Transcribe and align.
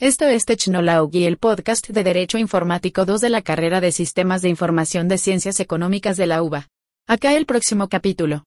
Esto 0.00 0.26
es 0.26 0.44
Technology, 0.44 1.26
el 1.26 1.38
podcast 1.38 1.88
de 1.88 2.04
Derecho 2.04 2.38
Informático 2.38 3.04
2 3.04 3.20
de 3.20 3.30
la 3.30 3.42
carrera 3.42 3.80
de 3.80 3.90
Sistemas 3.90 4.42
de 4.42 4.48
Información 4.48 5.08
de 5.08 5.18
Ciencias 5.18 5.58
Económicas 5.58 6.16
de 6.16 6.28
la 6.28 6.40
UBA. 6.40 6.68
Acá 7.08 7.34
el 7.34 7.46
próximo 7.46 7.88
capítulo. 7.88 8.44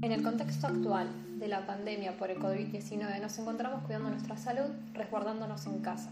En 0.00 0.12
el 0.12 0.22
contexto 0.22 0.66
actual 0.66 1.10
de 1.40 1.48
la 1.48 1.66
pandemia 1.66 2.16
por 2.16 2.30
el 2.30 2.38
COVID-19 2.38 3.20
nos 3.20 3.38
encontramos 3.38 3.84
cuidando 3.84 4.08
nuestra 4.08 4.38
salud, 4.38 4.70
resguardándonos 4.94 5.66
en 5.66 5.80
casa 5.80 6.10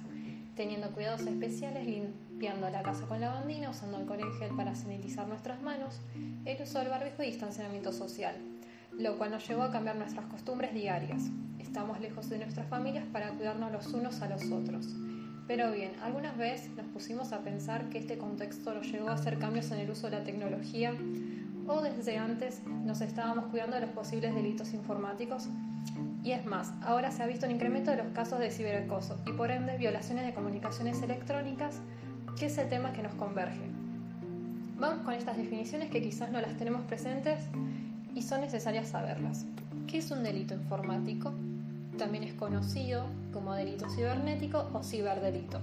teniendo 0.61 0.91
cuidados 0.91 1.23
especiales, 1.23 1.87
limpiando 2.41 2.71
la 2.71 2.83
casa 2.83 3.07
con 3.07 3.21
lavandina, 3.21 3.69
usando 3.69 3.99
alcohol 3.99 4.21
en 4.21 4.33
gel 4.39 4.57
para 4.57 4.75
sanitizar 4.75 5.29
nuestras 5.29 5.61
manos, 5.61 6.01
el 6.47 6.62
uso 6.62 6.79
del 6.79 6.89
barbijo 6.89 7.23
y 7.23 7.27
distanciamiento 7.27 7.93
social, 7.93 8.35
lo 8.98 9.19
cual 9.19 9.33
nos 9.33 9.47
llevó 9.47 9.65
a 9.65 9.71
cambiar 9.71 9.97
nuestras 9.97 10.25
costumbres 10.25 10.73
diarias. 10.73 11.25
Estamos 11.59 12.01
lejos 12.01 12.31
de 12.31 12.39
nuestras 12.39 12.67
familias 12.67 13.05
para 13.12 13.33
cuidarnos 13.33 13.71
los 13.71 13.87
unos 13.89 14.23
a 14.23 14.31
los 14.31 14.51
otros. 14.51 14.87
Pero 15.47 15.71
bien, 15.71 15.93
algunas 16.03 16.34
veces 16.39 16.71
nos 16.71 16.87
pusimos 16.87 17.33
a 17.33 17.41
pensar 17.41 17.91
que 17.91 17.98
este 17.98 18.17
contexto 18.17 18.73
nos 18.73 18.91
llevó 18.91 19.11
a 19.11 19.15
hacer 19.15 19.39
cambios 19.39 19.70
en 19.73 19.81
el 19.81 19.91
uso 19.91 20.09
de 20.09 20.17
la 20.17 20.25
tecnología 20.25 20.95
o 21.67 21.83
desde 21.83 22.17
antes 22.17 22.62
nos 22.65 23.03
estábamos 23.03 23.51
cuidando 23.51 23.75
de 23.75 23.83
los 23.83 23.91
posibles 23.91 24.34
delitos 24.34 24.73
informáticos 24.73 25.51
y 26.23 26.33
es 26.33 26.45
más, 26.45 26.73
ahora 26.83 27.11
se 27.11 27.23
ha 27.23 27.27
visto 27.27 27.47
un 27.47 27.53
incremento 27.53 27.91
de 27.91 27.97
los 27.97 28.09
casos 28.09 28.39
de 28.39 28.51
ciberacoso 28.51 29.19
y 29.27 29.33
por 29.33 29.51
ende 29.51 29.79
violaciones 29.79 30.27
de 30.27 30.34
comunicaciones 30.34 31.01
electrónicas, 31.03 31.81
que 32.39 32.47
es 32.47 32.59
el 32.59 32.69
tema 32.69 32.93
que 32.93 33.02
nos 33.02 33.15
converge. 33.15 33.61
Vamos 34.79 35.05
con 35.05 35.15
estas 35.15 35.37
definiciones 35.37 35.91
que 35.91 36.02
quizás 36.02 36.30
no 36.30 36.41
las 36.41 36.56
tenemos 36.56 36.83
presentes 36.83 37.41
y 38.14 38.23
son 38.23 38.41
necesarias 38.41 38.89
saberlas. 38.89 39.45
¿Qué 39.86 39.98
es 39.98 40.11
un 40.11 40.23
delito 40.23 40.55
informático? 40.55 41.33
También 41.98 42.25
es 42.25 42.34
conocido 42.34 43.05
como 43.33 43.55
delito 43.55 43.89
cibernético 43.91 44.70
o 44.73 44.83
ciberdelito. 44.83 45.61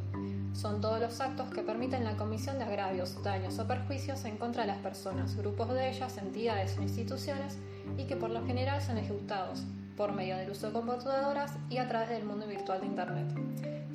Son 0.54 0.82
todos 0.82 1.00
los 1.00 1.20
actos 1.22 1.50
que 1.50 1.62
permiten 1.62 2.04
la 2.04 2.18
comisión 2.18 2.58
de 2.58 2.66
agravios, 2.66 3.22
daños 3.24 3.60
o 3.60 3.68
perjuicios 3.68 4.26
en 4.26 4.38
contra 4.38 4.64
de 4.64 4.68
las 4.68 4.78
personas, 4.78 5.36
grupos 5.36 5.74
de 5.74 5.90
ellas, 5.90 6.18
entidades 6.18 6.78
o 6.78 6.82
instituciones 6.82 7.58
y 7.98 8.06
que 8.06 8.16
por 8.16 8.30
lo 8.30 8.46
general 8.46 8.82
son 8.82 8.98
ejecutados 8.98 9.64
por 9.96 10.14
medio 10.14 10.38
del 10.38 10.52
uso 10.52 10.68
de 10.68 10.74
computadoras 10.74 11.54
y 11.70 11.78
a 11.78 11.88
través 11.88 12.10
del 12.10 12.24
mundo 12.24 12.48
virtual 12.48 12.82
de 12.82 12.86
Internet. 12.86 13.28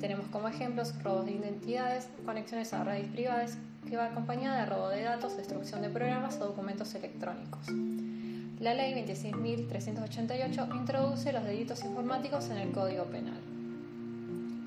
Tenemos 0.03 0.27
como 0.27 0.49
ejemplos 0.49 1.01
robos 1.01 1.25
de 1.25 1.31
identidades, 1.31 2.09
conexiones 2.25 2.73
a 2.73 2.83
redes 2.83 3.07
privadas, 3.07 3.57
que 3.87 3.95
va 3.95 4.07
acompañada 4.07 4.59
de 4.59 4.65
robo 4.65 4.89
de 4.89 5.01
datos, 5.01 5.37
destrucción 5.37 5.81
de 5.81 5.87
programas 5.87 6.35
o 6.41 6.47
documentos 6.47 6.93
electrónicos. 6.93 7.67
La 8.59 8.73
Ley 8.73 8.93
26.388 8.95 10.75
introduce 10.75 11.31
los 11.31 11.45
delitos 11.45 11.85
informáticos 11.85 12.49
en 12.49 12.57
el 12.57 12.71
Código 12.73 13.05
Penal. 13.05 13.39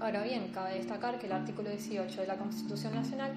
Ahora 0.00 0.22
bien, 0.22 0.48
cabe 0.54 0.78
destacar 0.78 1.18
que 1.18 1.26
el 1.26 1.32
artículo 1.32 1.68
18 1.68 2.18
de 2.18 2.26
la 2.26 2.36
Constitución 2.36 2.94
Nacional 2.94 3.34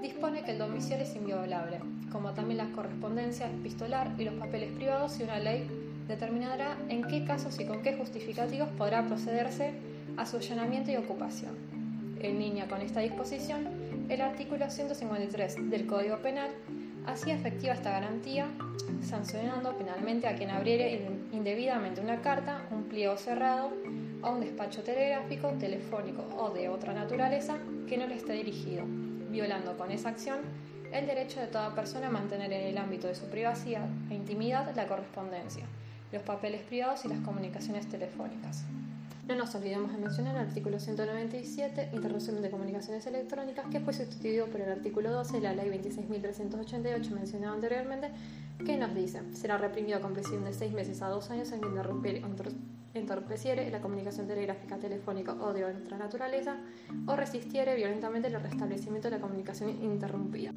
dispone 0.00 0.44
que 0.44 0.52
el 0.52 0.58
domicilio 0.58 1.02
es 1.02 1.16
inviolable, 1.16 1.80
como 2.12 2.30
también 2.30 2.58
la 2.58 2.70
correspondencia 2.70 3.50
epistolar 3.50 4.12
y 4.18 4.24
los 4.24 4.34
papeles 4.34 4.70
privados 4.70 5.18
y 5.18 5.24
una 5.24 5.40
ley 5.40 5.68
determinará 6.06 6.76
en 6.88 7.02
qué 7.02 7.24
casos 7.24 7.58
y 7.58 7.64
con 7.64 7.82
qué 7.82 7.96
justificativos 7.96 8.68
podrá 8.78 9.04
procederse 9.04 9.89
a 10.16 10.26
su 10.26 10.36
allanamiento 10.36 10.90
y 10.90 10.96
ocupación. 10.96 11.56
En 12.20 12.38
línea 12.38 12.68
con 12.68 12.80
esta 12.80 13.00
disposición, 13.00 13.68
el 14.08 14.20
artículo 14.20 14.68
153 14.70 15.70
del 15.70 15.86
Código 15.86 16.18
Penal 16.18 16.50
hacía 17.06 17.34
efectiva 17.34 17.74
esta 17.74 17.90
garantía, 17.90 18.48
sancionando 19.02 19.76
penalmente 19.76 20.26
a 20.26 20.34
quien 20.34 20.50
abriere 20.50 21.08
indebidamente 21.32 22.00
una 22.00 22.20
carta, 22.20 22.66
un 22.70 22.84
pliego 22.84 23.16
cerrado 23.16 23.72
o 24.22 24.30
un 24.30 24.40
despacho 24.40 24.82
telegráfico, 24.82 25.48
telefónico 25.58 26.24
o 26.36 26.50
de 26.50 26.68
otra 26.68 26.92
naturaleza 26.92 27.58
que 27.88 27.96
no 27.96 28.06
le 28.06 28.16
esté 28.16 28.34
dirigido, 28.34 28.84
violando 29.30 29.76
con 29.76 29.90
esa 29.90 30.10
acción 30.10 30.40
el 30.92 31.06
derecho 31.06 31.40
de 31.40 31.46
toda 31.46 31.74
persona 31.74 32.08
a 32.08 32.10
mantener 32.10 32.52
en 32.52 32.66
el 32.66 32.78
ámbito 32.78 33.06
de 33.06 33.14
su 33.14 33.26
privacidad 33.26 33.86
e 34.10 34.14
intimidad 34.14 34.74
la 34.74 34.86
correspondencia, 34.86 35.64
los 36.12 36.22
papeles 36.22 36.62
privados 36.62 37.04
y 37.04 37.08
las 37.08 37.20
comunicaciones 37.20 37.88
telefónicas. 37.88 38.64
No 39.30 39.36
nos 39.36 39.54
olvidemos 39.54 39.92
de 39.92 39.98
mencionar 39.98 40.34
el 40.34 40.42
artículo 40.42 40.80
197, 40.80 41.90
Interrupción 41.92 42.42
de 42.42 42.50
Comunicaciones 42.50 43.06
Electrónicas, 43.06 43.64
que 43.70 43.78
fue 43.78 43.92
sustituido 43.92 44.46
por 44.46 44.60
el 44.60 44.68
artículo 44.68 45.12
12 45.12 45.34
de 45.34 45.40
la 45.42 45.54
Ley 45.54 45.70
26.388 45.70 47.10
mencionado 47.10 47.54
anteriormente, 47.54 48.10
que 48.66 48.76
nos 48.76 48.92
dice, 48.92 49.20
será 49.32 49.56
reprimido 49.56 50.00
con 50.00 50.14
prisión 50.14 50.44
de 50.44 50.52
seis 50.52 50.72
meses 50.72 51.00
a 51.00 51.08
dos 51.08 51.30
años 51.30 51.52
en 51.52 51.64
interrumpir 51.64 52.24
o 52.24 52.98
entorpeciere 52.98 53.70
la 53.70 53.80
comunicación 53.80 54.26
telegráfica, 54.26 54.78
telefónica 54.78 55.34
o 55.34 55.52
de 55.52 55.64
otra 55.64 55.96
naturaleza, 55.96 56.56
o 57.06 57.14
resistiere 57.14 57.76
violentamente 57.76 58.26
el 58.26 58.42
restablecimiento 58.42 59.10
de 59.10 59.14
la 59.14 59.22
comunicación 59.22 59.70
interrumpida. 59.80 60.50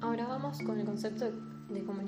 Ahora 0.00 0.26
vamos 0.26 0.62
con 0.62 0.80
el 0.80 0.86
concepto 0.86 1.26
de 1.26 1.57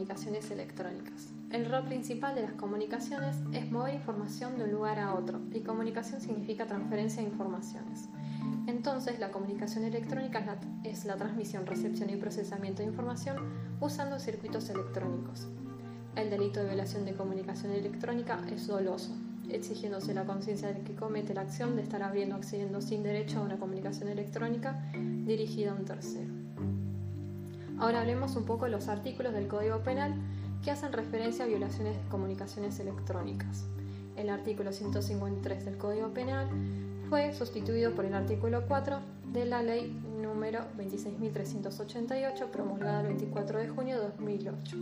comunicaciones 0.01 0.51
electrónicas. 0.51 1.29
El 1.51 1.67
rol 1.67 1.85
principal 1.85 2.35
de 2.35 2.43
las 2.43 2.53
comunicaciones 2.53 3.37
es 3.53 3.71
mover 3.71 3.95
información 3.95 4.57
de 4.57 4.65
un 4.65 4.73
lugar 4.73 4.99
a 4.99 5.15
otro 5.15 5.41
y 5.53 5.61
comunicación 5.61 6.21
significa 6.21 6.67
transferencia 6.67 7.23
de 7.23 7.29
informaciones. 7.29 8.09
Entonces, 8.67 9.19
la 9.19 9.31
comunicación 9.31 9.85
electrónica 9.85 10.59
es 10.85 11.05
la, 11.05 11.17
transmisión, 11.17 11.67
recepción 11.67 12.11
y 12.11 12.17
procesamiento 12.17 12.83
de 12.83 12.89
información 12.89 13.37
usando 13.81 14.19
circuitos 14.19 14.71
electrónicos. 14.71 15.49
El 16.17 16.31
delito 16.31 16.61
de 16.61 16.67
violación 16.67 17.05
de 17.05 17.15
comunicación 17.15 17.73
electrónica 17.73 18.41
es 18.51 18.67
doloso, 18.67 19.15
exigiéndose 19.49 20.15
la 20.15 20.25
conciencia 20.25 20.69
del 20.69 20.85
que 20.85 20.95
comete 20.95 21.35
la 21.35 21.43
acción 21.43 21.77
de 21.77 21.83
estar 21.83 22.03
abriendo 22.03 22.37
o 22.37 22.39
accediendo 22.39 22.81
sin 22.81 23.03
derecho 23.03 23.39
a 23.39 23.43
una 23.43 23.59
comunicación 23.59 24.09
electrónica 24.09 24.83
dirigida 24.95 25.73
a 25.73 25.75
un 25.75 25.85
tercero. 25.85 26.50
Ahora 27.81 28.03
hablemos 28.03 28.37
un 28.37 28.45
poco 28.45 28.67
de 28.67 28.73
los 28.73 28.89
artículos 28.89 29.33
del 29.33 29.49
Código 29.49 29.79
Penal 29.79 30.15
que 30.63 30.71
hacen 30.71 30.93
referencia 30.93 31.47
a 31.47 31.49
violaciones 31.49 31.97
de 31.97 32.09
comunicaciones 32.11 32.79
electrónicas. 32.79 33.65
El 34.17 34.29
artículo 34.29 34.71
153 34.71 35.65
del 35.65 35.79
Código 35.79 36.11
Penal 36.11 36.47
fue 37.09 37.33
sustituido 37.33 37.93
por 37.93 38.05
el 38.05 38.13
artículo 38.13 38.65
4 38.69 38.99
de 39.33 39.47
la 39.47 39.63
ley 39.63 39.99
número 40.21 40.61
26.388 40.77 42.51
promulgada 42.51 43.01
el 43.01 43.07
24 43.07 43.59
de 43.61 43.69
junio 43.69 43.99
de 43.99 44.09
2008 44.09 44.77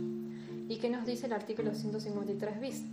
y 0.67 0.75
que 0.75 0.89
nos 0.89 1.05
dice 1.05 1.27
el 1.27 1.33
artículo 1.33 1.73
153 1.73 2.59
bis, 2.59 2.83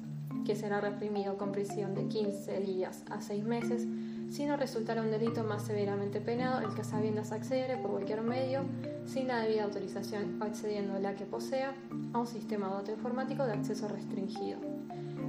que 0.47 0.55
será 0.55 0.81
reprimido 0.81 1.37
con 1.37 1.51
prisión 1.51 1.97
de 1.97 2.07
15 2.07 2.61
días 2.61 3.03
a 3.11 3.21
6 3.21 3.45
meses 3.45 3.89
si 4.31 4.45
no 4.45 4.57
resultara 4.57 5.03
un 5.03 5.11
delito 5.11 5.45
más 5.45 5.63
severamente 5.63 6.21
penado 6.21 6.61
el 6.61 6.75
que 6.75 6.81
a 6.81 6.85
sabiendas 6.85 7.33
accediere 7.33 7.77
por 7.77 7.93
cualquier 7.93 8.23
medio, 8.23 8.65
sin 9.07 9.29
la 9.29 9.41
debida 9.41 9.65
autorización 9.65 10.41
o 10.41 10.45
accediendo 10.45 10.99
la 10.99 11.15
que 11.15 11.25
posea, 11.25 11.75
a 12.13 12.19
un 12.19 12.27
sistema 12.27 12.69
de 12.69 12.75
dato 12.75 12.93
informático 12.93 13.45
de 13.45 13.53
acceso 13.53 13.89
restringido. 13.89 14.59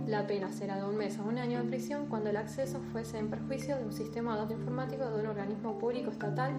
La 0.08 0.26
pena 0.26 0.52
será 0.52 0.78
de 0.78 0.86
un 0.86 0.98
mes 0.98 1.20
a 1.20 1.24
un 1.24 1.38
año 1.38 1.62
de 1.62 1.68
prisión 1.68 2.08
cuando 2.08 2.30
el 2.30 2.38
acceso 2.38 2.80
fuese 2.92 3.18
en 3.18 3.30
perjuicio 3.30 3.78
de 3.78 3.84
un 3.84 3.94
sistema 3.94 4.34
de 4.36 4.42
dato 4.42 4.54
informático 4.54 5.06
de 5.10 5.22
un 5.22 5.28
organismo 5.28 5.78
público 5.78 6.12
estatal 6.12 6.54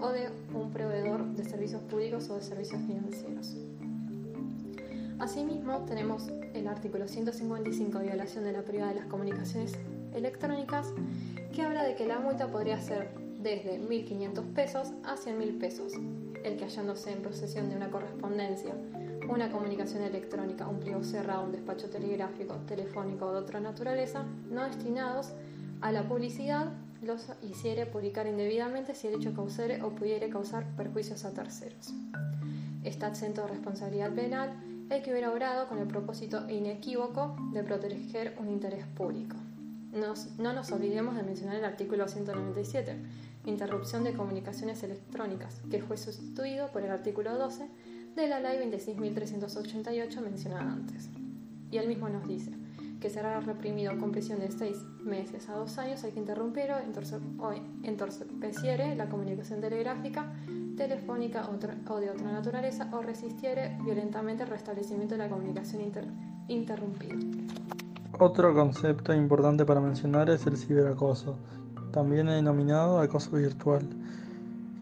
o 0.00 0.08
de 0.08 0.28
un 0.52 0.70
proveedor 0.70 1.24
de 1.34 1.44
servicios 1.44 1.82
públicos 1.82 2.28
o 2.28 2.36
de 2.36 2.42
servicios 2.42 2.82
financieros. 2.82 3.56
Asimismo, 5.18 5.84
tenemos 5.84 6.28
el 6.54 6.68
artículo 6.68 7.08
155, 7.08 7.98
violación 8.00 8.44
de 8.44 8.52
la 8.52 8.62
privada 8.62 8.92
de 8.92 9.00
las 9.00 9.06
comunicaciones 9.06 9.76
electrónicas, 10.14 10.92
que 11.52 11.62
habla 11.62 11.84
de 11.84 11.94
que 11.94 12.06
la 12.06 12.18
multa 12.18 12.48
podría 12.48 12.80
ser 12.80 13.10
desde 13.38 13.80
1.500 13.80 14.52
pesos 14.52 14.92
a 15.04 15.16
100.000 15.16 15.58
pesos. 15.58 15.92
El 16.44 16.56
que 16.56 16.64
hallándose 16.64 17.12
en 17.12 17.22
posesión 17.22 17.68
de 17.68 17.76
una 17.76 17.90
correspondencia, 17.90 18.74
una 19.28 19.50
comunicación 19.50 20.02
electrónica, 20.02 20.66
un 20.66 20.80
pliego 20.80 21.02
cerrado, 21.02 21.44
un 21.44 21.52
despacho 21.52 21.90
telegráfico, 21.90 22.54
telefónico 22.66 23.26
o 23.26 23.32
de 23.32 23.38
otra 23.38 23.60
naturaleza, 23.60 24.24
no 24.50 24.64
destinados 24.64 25.32
a 25.80 25.92
la 25.92 26.08
publicidad, 26.08 26.72
los 27.02 27.28
hiciere 27.42 27.86
publicar 27.86 28.26
indebidamente 28.26 28.94
si 28.94 29.06
el 29.06 29.14
hecho 29.14 29.34
causare 29.34 29.82
o 29.82 29.90
pudiere 29.90 30.28
causar 30.30 30.66
perjuicios 30.76 31.24
a 31.24 31.32
terceros. 31.32 31.92
Está 32.82 33.08
exento 33.08 33.42
de 33.42 33.48
responsabilidad 33.48 34.12
penal 34.14 34.50
el 34.90 35.02
que 35.02 35.10
hubiera 35.10 35.30
obrado 35.30 35.68
con 35.68 35.78
el 35.78 35.86
propósito 35.86 36.48
inequívoco 36.48 37.36
de 37.52 37.62
proteger 37.62 38.36
un 38.40 38.48
interés 38.48 38.86
público 38.86 39.36
no 39.92 40.52
nos 40.52 40.72
olvidemos 40.72 41.16
de 41.16 41.22
mencionar 41.22 41.56
el 41.56 41.64
artículo 41.64 42.08
197, 42.08 42.96
interrupción 43.46 44.04
de 44.04 44.12
comunicaciones 44.12 44.82
electrónicas, 44.82 45.60
que 45.70 45.82
fue 45.82 45.96
sustituido 45.96 46.70
por 46.72 46.82
el 46.82 46.90
artículo 46.90 47.36
12 47.36 47.68
de 48.14 48.28
la 48.28 48.40
Ley 48.40 48.58
26.388 48.70 50.20
mencionada 50.20 50.72
antes. 50.72 51.08
Y 51.70 51.78
él 51.78 51.88
mismo 51.88 52.08
nos 52.08 52.26
dice, 52.26 52.52
que 53.00 53.10
será 53.10 53.40
reprimido 53.40 53.96
con 53.98 54.10
prisión 54.10 54.40
de 54.40 54.50
seis 54.50 54.78
meses 55.02 55.48
a 55.48 55.54
dos 55.54 55.78
años 55.78 56.02
hay 56.04 56.12
que 56.12 56.18
interrumpir 56.18 56.70
o 56.70 57.48
entorpeciere 57.84 58.96
la 58.96 59.08
comunicación 59.08 59.60
telegráfica, 59.60 60.32
telefónica 60.76 61.48
o 61.48 62.00
de 62.00 62.10
otra 62.10 62.32
naturaleza 62.32 62.88
o 62.92 63.00
resistiere 63.00 63.76
violentamente 63.84 64.42
el 64.42 64.48
restablecimiento 64.48 65.14
de 65.14 65.18
la 65.18 65.28
comunicación 65.28 65.92
interrumpida. 66.48 67.14
Otro 68.18 68.54
concepto 68.54 69.14
importante 69.14 69.64
para 69.64 69.80
mencionar 69.80 70.28
es 70.30 70.46
el 70.46 70.56
ciberacoso, 70.56 71.36
también 71.92 72.26
denominado 72.26 72.98
acoso 72.98 73.36
virtual 73.36 73.88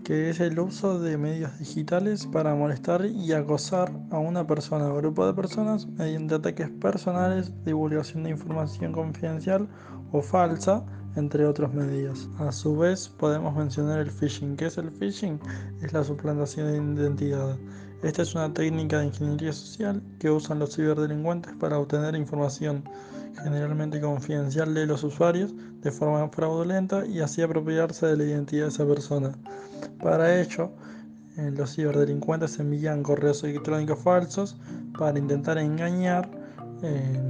que 0.07 0.31
es 0.31 0.39
el 0.39 0.57
uso 0.61 1.01
de 1.01 1.19
medios 1.19 1.59
digitales 1.59 2.29
para 2.29 2.55
molestar 2.55 3.07
y 3.07 3.33
acosar 3.33 3.91
a 4.13 4.21
una 4.21 4.47
persona 4.47 4.87
o 4.87 4.99
grupo 4.99 5.27
de 5.27 5.35
personas 5.35 5.89
mediante 5.89 6.37
ataques 6.37 6.71
personales, 6.71 7.51
divulgación 7.65 8.23
de 8.23 8.31
información 8.31 8.93
confidencial 8.93 9.67
o 10.13 10.23
falsa, 10.23 10.85
entre 11.17 11.45
otros 11.45 11.75
medios. 11.75 12.29
A 12.39 12.53
su 12.53 12.77
vez, 12.77 13.09
podemos 13.09 13.57
mencionar 13.57 13.99
el 13.99 14.13
phishing. 14.13 14.57
¿Qué 14.57 14.67
es 14.67 14.79
el 14.79 14.93
phishing? 14.93 15.41
Es 15.83 15.93
la 15.93 16.05
suplantación 16.05 16.95
de 16.95 17.03
identidad. 17.03 17.57
Esta 18.03 18.23
es 18.23 18.35
una 18.35 18.53
técnica 18.53 18.99
de 18.99 19.07
ingeniería 19.07 19.53
social 19.53 20.03
que 20.19 20.31
usan 20.31 20.59
los 20.59 20.77
ciberdelincuentes 20.77 21.55
para 21.59 21.79
obtener 21.79 22.15
información 22.15 22.85
generalmente 23.43 24.01
confidencial 24.01 24.75
de 24.75 24.87
los 24.87 25.03
usuarios 25.03 25.55
de 25.83 25.91
forma 25.91 26.29
fraudulenta 26.29 27.07
y 27.07 27.21
así 27.21 27.43
apropiarse 27.43 28.07
de 28.07 28.17
la 28.17 28.25
identidad 28.25 28.65
de 28.65 28.69
esa 28.69 28.87
persona. 28.87 29.33
Para 30.03 30.41
ello, 30.41 30.71
eh, 31.37 31.51
los 31.57 31.75
ciberdelincuentes 31.75 32.59
envían 32.59 33.03
correos 33.03 33.45
electrónicos 33.45 33.99
falsos 33.99 34.57
para 34.99 35.19
intentar 35.19 35.59
engañar, 35.59 36.31
eh, 36.83 37.21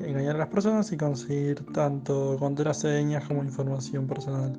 engañar 0.00 0.36
a 0.36 0.38
las 0.38 0.48
personas 0.48 0.90
y 0.92 0.96
conseguir 0.96 1.64
tanto 1.72 2.36
contraseñas 2.38 3.24
como 3.26 3.42
información 3.42 4.06
personal. 4.06 4.58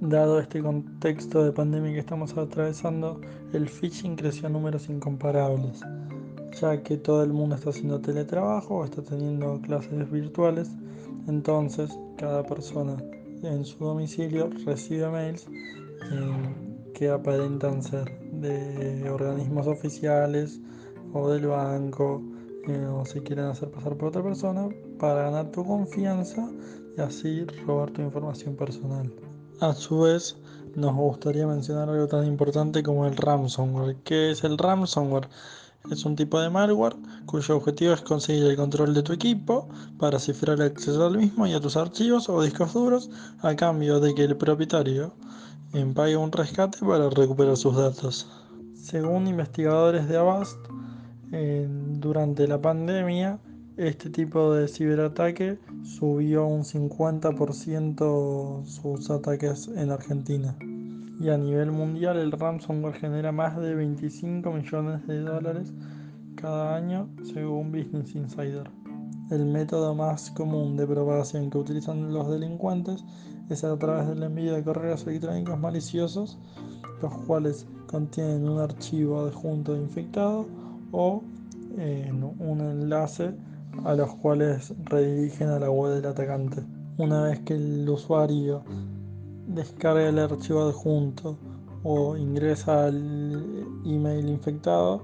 Dado 0.00 0.38
este 0.38 0.62
contexto 0.62 1.42
de 1.42 1.50
pandemia 1.50 1.92
que 1.92 1.98
estamos 1.98 2.36
atravesando, 2.36 3.20
el 3.52 3.68
phishing 3.68 4.14
creció 4.14 4.46
a 4.46 4.50
números 4.50 4.88
incomparables, 4.88 5.80
ya 6.60 6.80
que 6.84 6.96
todo 6.96 7.24
el 7.24 7.32
mundo 7.32 7.56
está 7.56 7.70
haciendo 7.70 8.00
teletrabajo 8.00 8.76
o 8.76 8.84
está 8.84 9.02
teniendo 9.02 9.60
clases 9.60 10.08
virtuales, 10.08 10.70
entonces 11.26 11.90
cada 12.16 12.44
persona 12.44 12.96
en 13.42 13.64
su 13.64 13.84
domicilio 13.84 14.48
recibe 14.64 15.10
mails 15.10 15.48
eh, 15.48 16.92
que 16.94 17.08
aparentan 17.08 17.82
ser 17.82 18.20
de 18.30 19.10
organismos 19.10 19.66
oficiales 19.66 20.60
o 21.12 21.28
del 21.28 21.48
banco 21.48 22.22
eh, 22.68 22.86
o 22.86 23.04
se 23.04 23.20
quieren 23.24 23.46
hacer 23.46 23.72
pasar 23.72 23.96
por 23.96 24.10
otra 24.10 24.22
persona 24.22 24.68
para 25.00 25.24
ganar 25.24 25.50
tu 25.50 25.64
confianza 25.64 26.48
y 26.96 27.00
así 27.00 27.44
robar 27.66 27.90
tu 27.90 28.00
información 28.00 28.54
personal. 28.54 29.12
A 29.60 29.74
su 29.74 30.02
vez, 30.02 30.36
nos 30.76 30.94
gustaría 30.94 31.44
mencionar 31.44 31.88
algo 31.88 32.06
tan 32.06 32.24
importante 32.24 32.84
como 32.84 33.06
el 33.06 33.16
ransomware. 33.16 33.96
¿Qué 34.04 34.30
es 34.30 34.44
el 34.44 34.56
ransomware? 34.56 35.28
Es 35.90 36.04
un 36.04 36.14
tipo 36.14 36.40
de 36.40 36.48
malware 36.48 36.94
cuyo 37.26 37.56
objetivo 37.56 37.92
es 37.92 38.02
conseguir 38.02 38.44
el 38.44 38.56
control 38.56 38.94
de 38.94 39.02
tu 39.02 39.12
equipo 39.12 39.68
para 39.98 40.20
cifrar 40.20 40.60
el 40.60 40.66
acceso 40.66 41.04
al 41.04 41.18
mismo 41.18 41.44
y 41.48 41.54
a 41.54 41.60
tus 41.60 41.76
archivos 41.76 42.28
o 42.28 42.40
discos 42.40 42.72
duros 42.72 43.10
a 43.40 43.56
cambio 43.56 43.98
de 43.98 44.14
que 44.14 44.24
el 44.24 44.36
propietario 44.36 45.12
pague 45.92 46.16
un 46.16 46.30
rescate 46.30 46.78
para 46.78 47.10
recuperar 47.10 47.56
sus 47.56 47.74
datos. 47.74 48.28
Según 48.74 49.26
investigadores 49.26 50.08
de 50.08 50.18
Avast, 50.18 50.58
durante 51.30 52.46
la 52.46 52.62
pandemia 52.62 53.40
este 53.78 54.10
tipo 54.10 54.52
de 54.52 54.66
ciberataque 54.66 55.58
subió 55.84 56.44
un 56.46 56.64
50% 56.64 58.66
sus 58.66 59.08
ataques 59.08 59.68
en 59.68 59.92
Argentina 59.92 60.56
y 61.20 61.28
a 61.28 61.38
nivel 61.38 61.70
mundial 61.70 62.16
el 62.16 62.32
ransomware 62.32 62.94
genera 62.94 63.30
más 63.30 63.56
de 63.56 63.76
25 63.76 64.50
millones 64.50 65.06
de 65.06 65.20
dólares 65.20 65.72
cada 66.34 66.74
año 66.74 67.08
según 67.22 67.70
Business 67.70 68.16
Insider. 68.16 68.68
El 69.30 69.46
método 69.46 69.94
más 69.94 70.32
común 70.32 70.76
de 70.76 70.84
propagación 70.84 71.48
que 71.48 71.58
utilizan 71.58 72.12
los 72.12 72.28
delincuentes 72.28 73.04
es 73.48 73.62
a 73.62 73.78
través 73.78 74.08
del 74.08 74.24
envío 74.24 74.54
de 74.54 74.64
correos 74.64 75.06
electrónicos 75.06 75.56
maliciosos, 75.56 76.36
los 77.00 77.12
cuales 77.26 77.64
contienen 77.86 78.48
un 78.48 78.58
archivo 78.58 79.20
adjunto 79.20 79.76
infectado 79.76 80.48
o 80.90 81.22
un 81.76 82.60
enlace 82.60 83.34
a 83.84 83.94
los 83.94 84.14
cuales 84.16 84.74
redirigen 84.84 85.48
a 85.48 85.58
la 85.58 85.70
web 85.70 85.94
del 85.94 86.06
atacante. 86.06 86.62
Una 86.96 87.22
vez 87.22 87.40
que 87.40 87.54
el 87.54 87.88
usuario 87.88 88.62
descarga 89.46 90.08
el 90.08 90.18
archivo 90.18 90.68
adjunto 90.68 91.38
o 91.82 92.16
ingresa 92.16 92.86
al 92.86 93.66
email 93.84 94.28
infectado, 94.28 95.02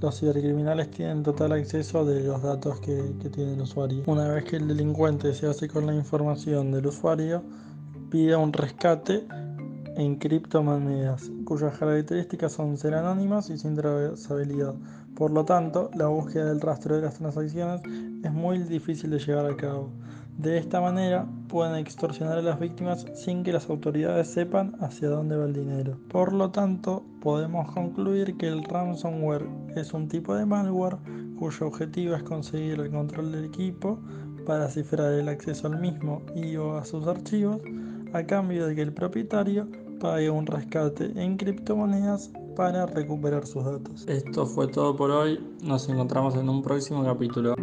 los 0.00 0.18
cibercriminales 0.18 0.90
tienen 0.90 1.22
total 1.22 1.52
acceso 1.52 2.04
de 2.04 2.22
los 2.22 2.42
datos 2.42 2.80
que, 2.80 3.14
tiene 3.32 3.54
el 3.54 3.62
usuario. 3.62 4.02
Una 4.06 4.28
vez 4.28 4.44
que 4.44 4.56
el 4.56 4.68
delincuente 4.68 5.34
se 5.34 5.46
hace 5.46 5.68
con 5.68 5.86
la 5.86 5.94
información 5.94 6.70
del 6.70 6.86
usuario, 6.86 7.42
pide 8.10 8.36
un 8.36 8.52
rescate 8.52 9.26
en 9.96 10.16
criptomonedas, 10.16 11.30
cuyas 11.44 11.76
características 11.76 12.52
son 12.52 12.76
ser 12.76 12.94
anónimas 12.94 13.50
y 13.50 13.58
sin 13.58 13.74
trazabilidad. 13.74 14.74
Por 15.14 15.30
lo 15.30 15.44
tanto, 15.44 15.90
la 15.94 16.06
búsqueda 16.06 16.46
del 16.46 16.60
rastro 16.60 16.96
de 16.96 17.02
las 17.02 17.14
transacciones 17.14 17.80
es 18.22 18.32
muy 18.32 18.58
difícil 18.58 19.10
de 19.10 19.18
llevar 19.18 19.46
a 19.46 19.56
cabo. 19.56 19.90
De 20.38 20.56
esta 20.56 20.80
manera 20.80 21.26
pueden 21.48 21.74
extorsionar 21.74 22.38
a 22.38 22.42
las 22.42 22.60
víctimas 22.60 23.04
sin 23.14 23.42
que 23.42 23.52
las 23.52 23.68
autoridades 23.68 24.28
sepan 24.28 24.76
hacia 24.80 25.08
dónde 25.08 25.36
va 25.36 25.46
el 25.46 25.52
dinero. 25.52 25.98
Por 26.08 26.32
lo 26.32 26.50
tanto, 26.50 27.04
podemos 27.20 27.72
concluir 27.72 28.36
que 28.36 28.46
el 28.46 28.62
ransomware 28.62 29.48
es 29.74 29.92
un 29.92 30.06
tipo 30.06 30.36
de 30.36 30.46
malware 30.46 30.98
cuyo 31.38 31.66
objetivo 31.66 32.14
es 32.14 32.22
conseguir 32.22 32.78
el 32.78 32.90
control 32.90 33.32
del 33.32 33.46
equipo 33.46 33.98
para 34.46 34.68
cifrar 34.68 35.12
el 35.12 35.28
acceso 35.28 35.66
al 35.66 35.80
mismo 35.80 36.22
y 36.36 36.56
o 36.56 36.76
a 36.76 36.84
sus 36.84 37.06
archivos 37.08 37.60
a 38.12 38.22
cambio 38.22 38.66
de 38.66 38.74
que 38.74 38.82
el 38.82 38.92
propietario 38.92 39.68
pague 40.00 40.30
un 40.30 40.46
rescate 40.46 41.12
en 41.16 41.36
criptomonedas 41.36 42.30
para 42.58 42.86
recuperar 42.86 43.46
sus 43.46 43.64
datos. 43.64 44.04
Esto 44.08 44.44
fue 44.44 44.66
todo 44.66 44.96
por 44.96 45.12
hoy, 45.12 45.38
nos 45.62 45.88
encontramos 45.88 46.34
en 46.34 46.48
un 46.48 46.60
próximo 46.60 47.04
capítulo. 47.04 47.54